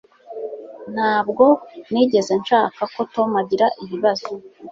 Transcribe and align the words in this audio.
ntabwo 0.93 1.45
nigeze 1.91 2.33
nshaka 2.41 2.81
ko 2.93 3.01
tom 3.13 3.29
agira 3.41 3.65
ibibazo 3.83 4.29